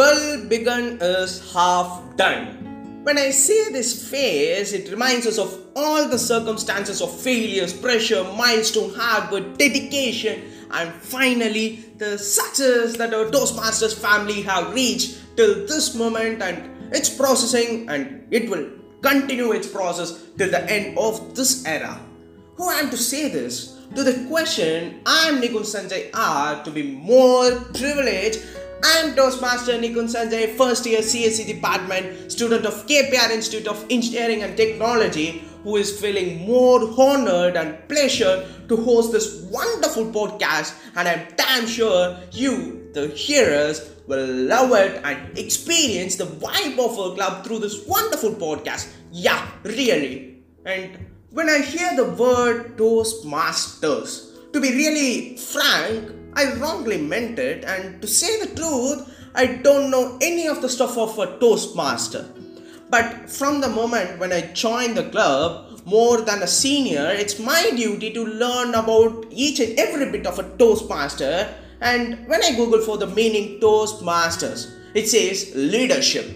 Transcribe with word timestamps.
well 0.00 0.42
begun 0.48 0.96
is 1.02 1.52
half 1.52 2.16
done. 2.16 2.46
When 3.04 3.18
I 3.18 3.28
see 3.28 3.68
this 3.70 4.08
phase, 4.10 4.72
it 4.72 4.90
reminds 4.90 5.26
us 5.26 5.36
of 5.36 5.50
all 5.76 6.08
the 6.08 6.18
circumstances 6.18 7.02
of 7.02 7.10
failures, 7.20 7.74
pressure, 7.74 8.24
milestone, 8.24 8.94
hard 8.94 9.30
work, 9.30 9.58
dedication, 9.58 10.40
and 10.70 10.90
finally 11.02 11.84
the 11.98 12.16
success 12.16 12.96
that 12.96 13.12
our 13.12 13.26
Toastmasters 13.26 13.92
family 13.92 14.40
have 14.40 14.72
reached 14.72 15.20
till 15.36 15.66
this 15.66 15.94
moment 15.94 16.40
and 16.40 16.56
its 16.94 17.10
processing 17.10 17.86
and 17.90 18.26
it 18.30 18.48
will 18.48 18.70
continue 19.02 19.52
its 19.52 19.66
process 19.66 20.16
till 20.38 20.50
the 20.50 20.64
end 20.70 20.96
of 20.96 21.36
this 21.36 21.66
era. 21.66 22.00
Who 22.56 22.70
am 22.70 22.88
to 22.88 22.96
say 22.96 23.28
this? 23.28 23.76
To 23.96 24.04
the 24.04 24.24
question, 24.30 25.02
I 25.04 25.28
am 25.28 25.42
Nikun 25.42 25.66
Sanjay 25.68 26.08
R 26.14 26.64
to 26.64 26.70
be 26.70 26.84
more 26.84 27.50
privileged 27.74 28.38
I 28.82 29.02
am 29.04 29.14
Toastmaster 29.14 29.72
Nikun 29.78 30.08
Sanjay, 30.08 30.56
first 30.56 30.86
year 30.86 31.00
CSE 31.00 31.46
department, 31.46 32.32
student 32.32 32.64
of 32.64 32.86
KPR 32.86 33.30
Institute 33.30 33.68
of 33.68 33.84
Engineering 33.90 34.42
and 34.42 34.56
Technology, 34.56 35.44
who 35.64 35.76
is 35.76 36.00
feeling 36.00 36.46
more 36.46 36.80
honored 36.98 37.56
and 37.56 37.76
pleasure 37.88 38.48
to 38.68 38.76
host 38.76 39.12
this 39.12 39.42
wonderful 39.50 40.06
podcast. 40.06 40.74
And 40.96 41.06
I'm 41.06 41.26
damn 41.36 41.66
sure 41.66 42.18
you, 42.32 42.90
the 42.94 43.08
hearers, 43.08 43.90
will 44.06 44.26
love 44.26 44.72
it 44.72 45.00
and 45.04 45.38
experience 45.38 46.16
the 46.16 46.24
vibe 46.24 46.78
of 46.78 46.98
our 46.98 47.14
club 47.14 47.44
through 47.44 47.58
this 47.58 47.86
wonderful 47.86 48.32
podcast. 48.32 48.88
Yeah, 49.12 49.46
really. 49.62 50.42
And 50.64 51.06
when 51.30 51.50
I 51.50 51.58
hear 51.58 51.94
the 51.96 52.10
word 52.12 52.78
Toastmasters, 52.78 54.52
to 54.52 54.60
be 54.60 54.70
really 54.72 55.36
frank, 55.36 56.19
I 56.34 56.54
wrongly 56.54 56.98
meant 56.98 57.38
it, 57.38 57.64
and 57.64 58.00
to 58.00 58.08
say 58.08 58.40
the 58.40 58.54
truth, 58.54 59.08
I 59.34 59.46
don't 59.46 59.90
know 59.90 60.18
any 60.20 60.46
of 60.46 60.62
the 60.62 60.68
stuff 60.68 60.96
of 60.96 61.18
a 61.18 61.38
Toastmaster. 61.38 62.26
But 62.88 63.30
from 63.30 63.60
the 63.60 63.68
moment 63.68 64.18
when 64.18 64.32
I 64.32 64.52
joined 64.52 64.96
the 64.96 65.08
club, 65.10 65.80
more 65.84 66.20
than 66.20 66.42
a 66.42 66.46
senior, 66.46 67.10
it's 67.10 67.38
my 67.38 67.70
duty 67.74 68.12
to 68.12 68.24
learn 68.24 68.74
about 68.74 69.26
each 69.30 69.60
and 69.60 69.78
every 69.78 70.10
bit 70.10 70.26
of 70.26 70.38
a 70.38 70.48
Toastmaster. 70.58 71.54
And 71.80 72.26
when 72.28 72.44
I 72.44 72.54
Google 72.54 72.80
for 72.80 72.98
the 72.98 73.06
meaning 73.06 73.60
Toastmasters, 73.60 74.72
it 74.94 75.08
says 75.08 75.52
leadership. 75.54 76.26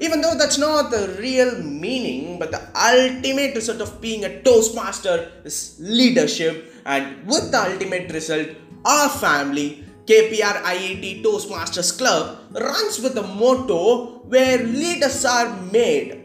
Even 0.00 0.20
though 0.20 0.34
that's 0.34 0.58
not 0.58 0.90
the 0.90 1.16
real 1.20 1.62
meaning, 1.62 2.38
but 2.38 2.50
the 2.50 2.60
ultimate 2.76 3.54
result 3.54 3.80
of 3.80 4.00
being 4.00 4.24
a 4.24 4.42
Toastmaster 4.42 5.30
is 5.44 5.76
leadership, 5.78 6.74
and 6.84 7.24
with 7.24 7.52
the 7.52 7.72
ultimate 7.72 8.12
result, 8.12 8.48
our 8.84 9.08
family, 9.08 9.84
KPR 10.06 10.62
IIT 10.62 11.22
Toastmasters 11.22 11.96
Club, 11.96 12.38
runs 12.52 13.00
with 13.00 13.14
the 13.14 13.22
motto 13.22 14.18
where 14.28 14.58
leaders 14.58 15.24
are 15.24 15.54
made. 15.70 16.24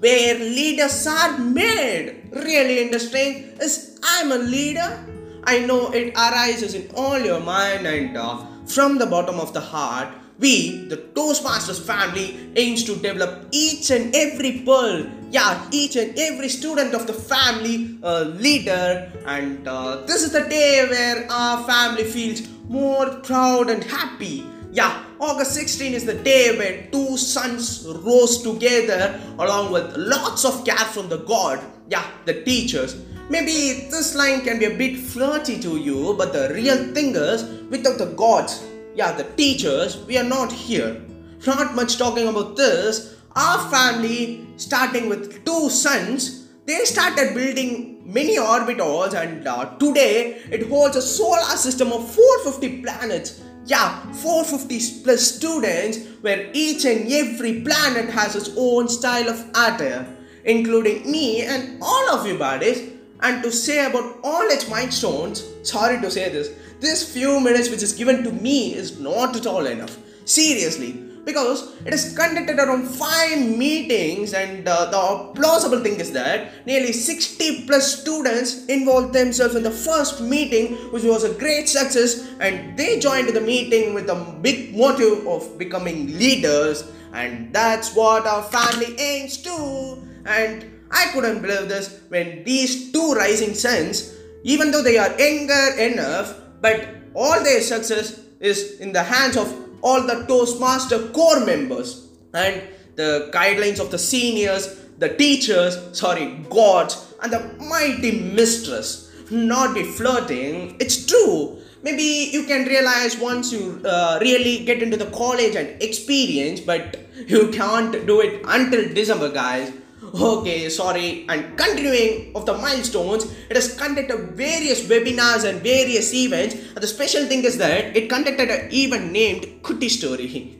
Where 0.00 0.38
leaders 0.38 1.06
are 1.06 1.38
made. 1.38 2.30
Really 2.32 2.80
interesting 2.82 3.56
is 3.60 3.98
I'm 4.02 4.32
a 4.32 4.38
leader. 4.38 5.04
I 5.44 5.60
know 5.60 5.90
it 5.90 6.14
arises 6.14 6.74
in 6.74 6.90
all 6.94 7.18
your 7.18 7.40
mind 7.40 7.86
and 7.86 8.16
uh, 8.16 8.44
from 8.66 8.98
the 8.98 9.06
bottom 9.06 9.38
of 9.40 9.52
the 9.52 9.60
heart 9.60 10.08
we, 10.38 10.86
the 10.88 10.96
Toastmasters 10.96 11.80
family, 11.80 12.50
aims 12.56 12.82
to 12.84 12.96
develop 12.96 13.46
each 13.52 13.90
and 13.90 14.14
every 14.14 14.62
pearl, 14.64 15.06
yeah, 15.30 15.66
each 15.70 15.96
and 15.96 16.18
every 16.18 16.48
student 16.48 16.94
of 16.94 17.06
the 17.06 17.12
family 17.12 17.98
leader. 18.02 19.12
And 19.26 19.66
uh, 19.66 20.02
this 20.06 20.22
is 20.22 20.32
the 20.32 20.48
day 20.48 20.86
where 20.88 21.30
our 21.30 21.64
family 21.64 22.04
feels 22.04 22.42
more 22.68 23.10
proud 23.20 23.70
and 23.70 23.84
happy. 23.84 24.44
Yeah, 24.72 25.04
August 25.20 25.54
16 25.54 25.94
is 25.94 26.04
the 26.04 26.14
day 26.14 26.58
when 26.58 26.90
two 26.90 27.16
suns 27.16 27.86
rose 27.86 28.42
together 28.42 29.20
along 29.38 29.72
with 29.72 29.96
lots 29.96 30.44
of 30.44 30.64
care 30.64 30.76
from 30.76 31.08
the 31.08 31.18
God, 31.18 31.60
yeah, 31.88 32.04
the 32.24 32.42
teachers. 32.42 32.96
Maybe 33.30 33.88
this 33.88 34.14
line 34.16 34.42
can 34.42 34.58
be 34.58 34.66
a 34.66 34.76
bit 34.76 34.98
flirty 34.98 35.60
to 35.60 35.78
you, 35.78 36.14
but 36.18 36.32
the 36.32 36.52
real 36.52 36.92
thing 36.92 37.14
is, 37.14 37.44
without 37.70 37.98
the 37.98 38.12
gods, 38.16 38.64
yeah, 38.94 39.12
the 39.12 39.24
teachers, 39.24 40.04
we 40.06 40.16
are 40.18 40.24
not 40.24 40.52
here. 40.52 41.02
Not 41.46 41.74
much 41.74 41.98
talking 41.98 42.28
about 42.28 42.56
this. 42.56 43.16
Our 43.36 43.70
family, 43.70 44.46
starting 44.56 45.08
with 45.08 45.44
two 45.44 45.68
sons, 45.68 46.48
they 46.66 46.84
started 46.84 47.34
building 47.34 48.02
many 48.04 48.38
orbitals, 48.38 49.14
and 49.14 49.46
uh, 49.46 49.76
today 49.78 50.40
it 50.50 50.68
holds 50.68 50.96
a 50.96 51.02
solar 51.02 51.56
system 51.56 51.92
of 51.92 52.08
450 52.14 52.82
planets. 52.82 53.42
Yeah, 53.66 54.00
450 54.12 55.02
plus 55.02 55.22
students, 55.22 55.98
where 56.20 56.50
each 56.52 56.84
and 56.84 57.10
every 57.10 57.62
planet 57.62 58.10
has 58.10 58.36
its 58.36 58.50
own 58.56 58.88
style 58.88 59.28
of 59.28 59.40
attire, 59.50 60.06
including 60.44 61.10
me 61.10 61.42
and 61.42 61.82
all 61.82 62.10
of 62.10 62.26
you 62.26 62.38
buddies. 62.38 62.90
And 63.20 63.42
to 63.42 63.50
say 63.50 63.86
about 63.86 64.18
all 64.22 64.42
its 64.50 64.68
milestones, 64.68 65.44
sorry 65.62 66.00
to 66.00 66.10
say 66.10 66.28
this, 66.28 66.50
this 66.84 67.12
few 67.12 67.40
minutes 67.40 67.70
which 67.70 67.82
is 67.82 67.92
given 67.92 68.22
to 68.24 68.30
me 68.30 68.74
is 68.74 69.00
not 69.00 69.36
at 69.36 69.46
all 69.46 69.66
enough. 69.66 69.98
Seriously. 70.24 71.00
Because 71.24 71.74
it 71.86 71.94
is 71.94 72.14
conducted 72.14 72.58
around 72.58 72.86
5 72.86 73.56
meetings, 73.56 74.34
and 74.34 74.68
uh, 74.68 74.90
the 74.90 75.32
plausible 75.40 75.80
thing 75.82 75.98
is 75.98 76.12
that 76.12 76.66
nearly 76.66 76.92
60 76.92 77.66
plus 77.66 78.00
students 78.00 78.66
involved 78.66 79.14
themselves 79.14 79.54
in 79.54 79.62
the 79.62 79.70
first 79.70 80.20
meeting, 80.20 80.74
which 80.92 81.02
was 81.02 81.24
a 81.24 81.32
great 81.32 81.66
success, 81.66 82.28
and 82.40 82.76
they 82.78 83.00
joined 83.00 83.30
the 83.30 83.40
meeting 83.40 83.94
with 83.94 84.10
a 84.10 84.38
big 84.42 84.76
motive 84.76 85.26
of 85.26 85.56
becoming 85.56 86.18
leaders, 86.18 86.84
and 87.14 87.54
that's 87.54 87.94
what 87.94 88.26
our 88.26 88.42
family 88.42 88.94
aims 88.98 89.38
to. 89.38 90.02
And 90.26 90.70
I 90.90 91.06
couldn't 91.14 91.40
believe 91.40 91.70
this 91.70 92.00
when 92.08 92.44
these 92.44 92.92
two 92.92 93.14
rising 93.14 93.54
sons 93.54 94.14
even 94.44 94.70
though 94.70 94.82
they 94.82 94.98
are 94.98 95.18
younger 95.18 95.80
enough, 95.80 96.43
but 96.64 96.88
all 97.12 97.42
their 97.44 97.60
success 97.60 98.20
is 98.40 98.80
in 98.80 98.92
the 98.92 99.02
hands 99.02 99.36
of 99.36 99.48
all 99.82 100.06
the 100.10 100.24
Toastmaster 100.28 100.98
core 101.16 101.44
members 101.44 102.08
and 102.32 102.62
the 102.96 103.28
guidelines 103.34 103.80
of 103.80 103.90
the 103.90 103.98
seniors, 103.98 104.64
the 104.96 105.10
teachers, 105.10 105.76
sorry, 105.92 106.26
gods, 106.48 107.14
and 107.22 107.30
the 107.30 107.42
mighty 107.72 108.12
mistress. 108.40 109.12
Not 109.30 109.74
be 109.74 109.82
flirting, 109.82 110.76
it's 110.80 111.04
true. 111.04 111.58
Maybe 111.82 112.30
you 112.32 112.44
can 112.44 112.66
realize 112.66 113.18
once 113.18 113.52
you 113.52 113.82
uh, 113.84 114.18
really 114.22 114.64
get 114.64 114.82
into 114.82 114.96
the 114.96 115.10
college 115.10 115.54
and 115.56 115.82
experience, 115.82 116.60
but 116.60 116.96
you 117.26 117.48
can't 117.48 118.06
do 118.06 118.22
it 118.22 118.40
until 118.46 118.88
December, 118.94 119.30
guys. 119.30 119.70
Okay, 120.14 120.68
sorry. 120.68 121.26
And 121.28 121.58
continuing 121.58 122.30
of 122.36 122.46
the 122.46 122.54
milestones, 122.54 123.24
it 123.50 123.56
has 123.56 123.76
conducted 123.76 124.36
various 124.36 124.82
webinars 124.86 125.44
and 125.44 125.60
various 125.60 126.14
events. 126.14 126.54
And 126.54 126.76
the 126.76 126.86
special 126.86 127.26
thing 127.26 127.42
is 127.44 127.58
that 127.58 127.96
it 127.96 128.08
conducted 128.08 128.48
an 128.48 128.72
event 128.72 129.10
named 129.10 129.42
Kutti 129.62 129.90
Story. 129.90 130.56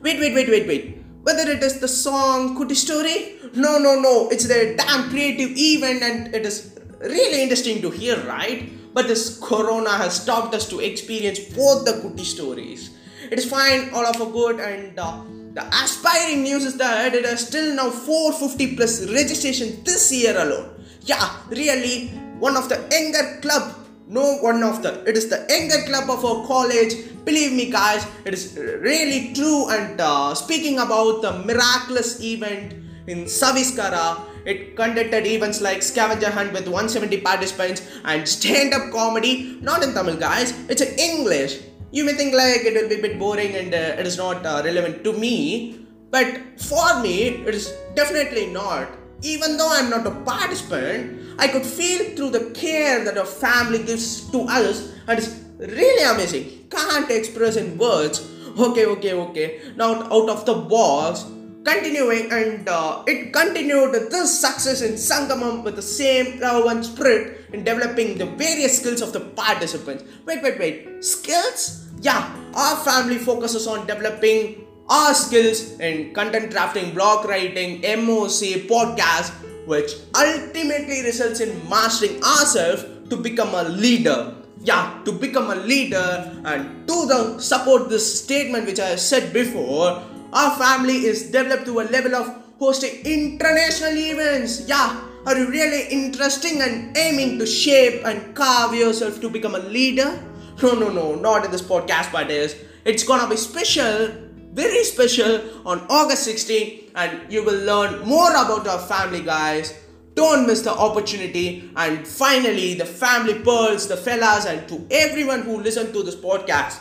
Wait, 0.00 0.20
wait, 0.20 0.34
wait, 0.34 0.48
wait, 0.48 0.68
wait. 0.68 0.98
Whether 1.22 1.50
it 1.50 1.64
is 1.64 1.80
the 1.80 1.88
song 1.88 2.56
Kutti 2.56 2.76
Story? 2.76 3.40
No, 3.54 3.78
no, 3.78 3.98
no. 3.98 4.28
It's 4.28 4.46
the 4.46 4.76
damn 4.78 5.10
creative 5.10 5.50
event 5.56 6.04
and 6.04 6.32
it 6.32 6.46
is 6.46 6.78
really 7.00 7.42
interesting 7.42 7.82
to 7.82 7.90
hear, 7.90 8.16
right? 8.24 8.70
But 8.94 9.08
this 9.08 9.40
corona 9.40 9.90
has 9.90 10.22
stopped 10.22 10.54
us 10.54 10.68
to 10.68 10.78
experience 10.78 11.40
both 11.40 11.84
the 11.84 11.92
Kutti 11.92 12.24
stories. 12.24 12.90
It 13.30 13.38
is 13.38 13.46
fine, 13.50 13.90
all 13.90 14.06
of 14.06 14.20
a 14.20 14.26
good, 14.30 14.60
and 14.60 14.98
uh, 14.98 15.22
the 15.54 15.64
aspiring 15.82 16.42
news 16.42 16.64
is 16.64 16.76
that 16.76 17.14
it 17.14 17.24
is 17.24 17.46
still 17.46 17.74
now 17.74 17.90
450 17.90 18.76
plus 18.76 19.10
registration 19.10 19.82
this 19.84 20.12
year 20.12 20.36
alone. 20.38 20.70
Yeah, 21.02 21.24
really, 21.48 22.08
one 22.38 22.56
of 22.56 22.68
the 22.68 22.76
younger 22.92 23.40
club. 23.40 23.74
No, 24.06 24.36
one 24.38 24.62
of 24.62 24.82
the. 24.82 25.02
It 25.08 25.16
is 25.16 25.28
the 25.28 25.44
younger 25.48 25.82
club 25.86 26.08
of 26.10 26.24
our 26.24 26.46
college. 26.46 26.94
Believe 27.24 27.52
me, 27.52 27.70
guys, 27.70 28.06
it 28.24 28.34
is 28.34 28.56
really 28.56 29.32
true. 29.34 29.68
And 29.70 30.00
uh, 30.00 30.34
speaking 30.34 30.78
about 30.78 31.22
the 31.22 31.32
miraculous 31.42 32.22
event 32.22 32.74
in 33.08 33.24
Saviskara, 33.24 34.20
it 34.44 34.76
conducted 34.76 35.26
events 35.26 35.60
like 35.60 35.82
scavenger 35.82 36.30
hunt 36.30 36.52
with 36.52 36.68
170 36.68 37.20
participants 37.22 37.82
and 38.04 38.28
stand-up 38.28 38.92
comedy. 38.92 39.58
Not 39.60 39.82
in 39.82 39.92
Tamil, 39.92 40.16
guys. 40.16 40.54
It's 40.68 40.82
in 40.82 40.96
English 40.98 41.58
you 41.92 42.04
may 42.04 42.12
think 42.14 42.34
like 42.34 42.62
it 42.64 42.74
will 42.74 42.88
be 42.88 42.96
a 42.96 43.02
bit 43.02 43.18
boring 43.18 43.54
and 43.54 43.72
uh, 43.74 44.00
it 44.00 44.06
is 44.06 44.16
not 44.16 44.44
uh, 44.44 44.62
relevant 44.64 45.04
to 45.04 45.12
me 45.12 45.86
but 46.10 46.60
for 46.60 47.00
me 47.00 47.28
it 47.28 47.54
is 47.54 47.74
definitely 47.94 48.46
not. 48.46 48.88
Even 49.22 49.56
though 49.56 49.70
i'm 49.72 49.88
not 49.88 50.06
a 50.06 50.10
participant 50.10 51.38
i 51.38 51.48
could 51.48 51.64
feel 51.64 52.14
through 52.14 52.28
the 52.30 52.50
care 52.50 53.02
that 53.04 53.16
a 53.16 53.24
family 53.24 53.82
gives 53.82 54.30
to 54.30 54.40
us 54.42 54.92
and 55.08 55.18
it's 55.18 55.40
really 55.58 56.04
amazing. 56.04 56.68
Can't 56.70 57.10
express 57.10 57.56
in 57.56 57.78
words. 57.78 58.28
Okay 58.58 58.86
okay 58.86 59.12
okay. 59.12 59.60
Now 59.76 60.02
out 60.04 60.28
of 60.28 60.44
the 60.44 60.54
box 60.54 61.24
continuing 61.66 62.30
and 62.30 62.68
uh, 62.68 63.02
it 63.08 63.32
continued 63.32 63.92
this 64.14 64.30
success 64.40 64.82
in 64.82 64.94
Sangamam 64.94 65.64
with 65.64 65.74
the 65.74 65.82
same 65.82 66.38
love 66.38 66.66
and 66.66 66.86
spirit 66.86 67.50
in 67.52 67.64
developing 67.64 68.16
the 68.16 68.26
various 68.26 68.78
skills 68.78 69.02
of 69.02 69.12
the 69.12 69.20
participants. 69.34 70.04
Wait, 70.24 70.42
wait, 70.42 70.58
wait. 70.60 71.04
Skills? 71.04 71.90
Yeah, 72.00 72.22
our 72.54 72.76
family 72.84 73.18
focuses 73.18 73.66
on 73.66 73.86
developing 73.86 74.64
our 74.88 75.12
skills 75.12 75.80
in 75.80 76.14
content 76.14 76.52
drafting, 76.52 76.94
blog 76.94 77.26
writing, 77.26 77.82
MOC, 77.82 78.70
podcast, 78.70 79.34
which 79.66 79.90
ultimately 80.14 81.02
results 81.02 81.40
in 81.40 81.50
mastering 81.68 82.22
ourselves 82.22 82.84
to 83.10 83.16
become 83.16 83.52
a 83.54 83.64
leader. 83.64 84.34
Yeah, 84.62 85.00
to 85.04 85.12
become 85.12 85.50
a 85.50 85.56
leader 85.56 86.30
and 86.44 86.86
to 86.86 87.06
the 87.06 87.38
support 87.38 87.88
this 87.88 88.06
statement 88.22 88.66
which 88.66 88.80
I 88.80 88.96
said 88.96 89.32
before, 89.32 90.02
our 90.32 90.56
family 90.58 91.06
is 91.06 91.30
developed 91.30 91.66
to 91.66 91.80
a 91.80 91.84
level 91.84 92.14
of 92.14 92.42
hosting 92.58 93.04
international 93.04 93.96
events. 93.96 94.68
Yeah, 94.68 95.00
are 95.26 95.36
you 95.36 95.48
really 95.48 95.88
interesting 95.88 96.62
and 96.62 96.96
aiming 96.96 97.38
to 97.38 97.46
shape 97.46 98.04
and 98.04 98.34
carve 98.34 98.74
yourself 98.74 99.20
to 99.20 99.28
become 99.28 99.54
a 99.54 99.58
leader? 99.58 100.22
No, 100.62 100.74
no, 100.74 100.88
no, 100.88 101.14
not 101.14 101.44
in 101.44 101.50
this 101.50 101.62
podcast, 101.62 102.12
but 102.12 102.30
is 102.30 102.56
it's 102.84 103.02
gonna 103.02 103.28
be 103.28 103.36
special, 103.36 104.08
very 104.52 104.84
special 104.84 105.40
on 105.66 105.84
August 105.90 106.22
16, 106.24 106.92
and 106.94 107.32
you 107.32 107.44
will 107.44 107.64
learn 107.64 108.06
more 108.06 108.30
about 108.30 108.66
our 108.66 108.78
family, 108.78 109.20
guys. 109.20 109.74
Don't 110.14 110.46
miss 110.46 110.62
the 110.62 110.72
opportunity. 110.72 111.70
And 111.76 112.06
finally, 112.06 112.74
the 112.74 112.86
family 112.86 113.34
pearls, 113.34 113.86
the 113.86 113.98
fellas, 113.98 114.46
and 114.46 114.66
to 114.68 114.86
everyone 114.90 115.42
who 115.42 115.60
listened 115.60 115.92
to 115.92 116.02
this 116.02 116.16
podcast, 116.16 116.78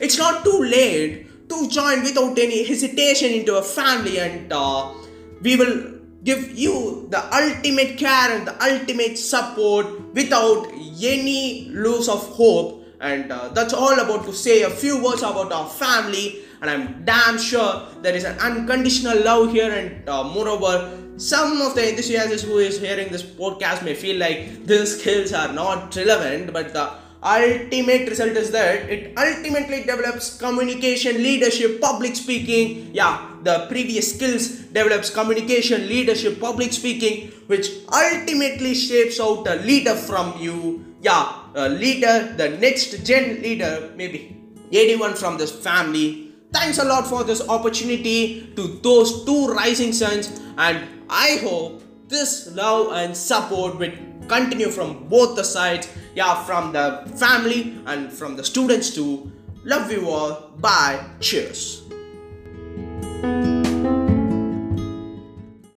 it's 0.00 0.16
not 0.16 0.42
too 0.42 0.62
late 0.62 1.26
to 1.52 1.68
join 1.68 2.02
without 2.02 2.38
any 2.38 2.64
hesitation 2.64 3.32
into 3.32 3.56
a 3.56 3.62
family, 3.62 4.18
and 4.18 4.52
uh, 4.52 4.92
we 5.40 5.56
will 5.56 5.92
give 6.24 6.56
you 6.56 7.08
the 7.10 7.20
ultimate 7.34 7.98
care 7.98 8.30
and 8.36 8.46
the 8.46 8.54
ultimate 8.64 9.18
support 9.18 9.86
without 10.14 10.68
any 11.02 11.68
loss 11.70 12.08
of 12.08 12.20
hope. 12.36 12.84
And 13.00 13.32
uh, 13.32 13.48
that's 13.48 13.74
all 13.74 13.98
about 13.98 14.24
to 14.26 14.32
say 14.32 14.62
a 14.62 14.70
few 14.70 15.02
words 15.02 15.22
about 15.22 15.50
our 15.52 15.68
family. 15.68 16.44
And 16.60 16.70
i'm 16.70 17.04
damn 17.04 17.38
sure 17.38 17.88
there 18.02 18.14
is 18.14 18.22
an 18.22 18.38
unconditional 18.38 19.24
love 19.24 19.50
here. 19.50 19.72
And 19.72 20.08
uh, 20.08 20.22
moreover 20.22 20.96
some 21.16 21.60
of 21.60 21.74
the 21.74 21.88
enthusiasts 21.88 22.42
who 22.42 22.58
is 22.58 22.80
hearing 22.80 23.08
this 23.08 23.22
podcast 23.22 23.84
may 23.84 23.94
feel 23.94 24.18
like 24.18 24.64
these 24.64 24.98
skills 24.98 25.32
are 25.32 25.52
not 25.52 25.94
relevant 25.96 26.52
but 26.52 26.72
the 26.72 26.90
ultimate 27.22 28.08
result 28.08 28.32
is 28.32 28.50
that 28.50 28.90
it 28.90 29.16
ultimately 29.16 29.84
develops 29.84 30.36
communication 30.36 31.22
leadership 31.22 31.80
public 31.80 32.16
speaking. 32.16 32.90
Yeah 32.92 33.28
the 33.42 33.66
previous 33.68 34.14
skills 34.14 34.48
develops 34.70 35.10
communication 35.10 35.88
leadership 35.88 36.38
public 36.40 36.72
speaking 36.72 37.32
which 37.46 37.70
ultimately 37.92 38.74
shapes 38.74 39.20
out 39.20 39.46
a 39.48 39.56
leader 39.56 39.94
from 39.94 40.38
you. 40.40 40.84
Yeah 41.00 41.32
a 41.54 41.68
leader 41.68 42.34
the 42.36 42.50
next 42.58 43.04
gen 43.06 43.42
leader 43.42 43.92
maybe 43.96 44.36
anyone 44.72 45.14
from 45.14 45.38
this 45.38 45.52
family. 45.52 46.32
Thanks 46.52 46.78
a 46.78 46.84
lot 46.84 47.06
for 47.06 47.24
this 47.24 47.46
opportunity 47.48 48.52
to 48.56 48.80
those 48.82 49.24
two 49.24 49.48
rising 49.48 49.92
suns 49.92 50.40
and 50.58 50.86
i 51.08 51.38
hope 51.42 51.82
this 52.08 52.54
love 52.54 52.92
and 52.92 53.16
support 53.16 53.78
will 53.78 53.92
continue 54.28 54.68
from 54.68 55.08
both 55.08 55.34
the 55.36 55.44
sides 55.44 55.88
yeah 56.14 56.42
from 56.44 56.72
the 56.72 57.10
family 57.16 57.78
and 57.86 58.12
from 58.12 58.36
the 58.36 58.44
students 58.44 58.90
too 58.94 59.30
love 59.64 59.90
you 59.90 60.08
all. 60.08 60.50
Bye. 60.58 61.04
Cheers 61.20 61.82